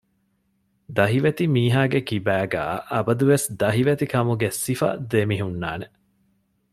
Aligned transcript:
ދަހިވެތި 0.97 1.43
މީހާގެކިބާގައި 1.55 2.75
އަބަދުވެސް 2.91 3.47
ދަހިވެތިކަމުގެ 3.61 4.49
ސިފަ 4.63 4.89
ދެމިހުންނާނެ 5.11 5.85